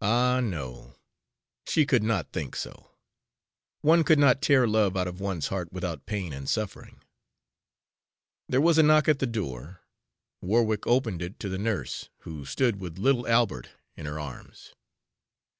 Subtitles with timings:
[0.00, 0.94] Ah, no!
[1.66, 2.92] she could not think so.
[3.80, 7.02] One could not tear love out of one's heart without pain and suffering.
[8.48, 9.80] There was a knock at the door.
[10.40, 14.72] Warwick opened it to the nurse, who stood with little Albert in her arms.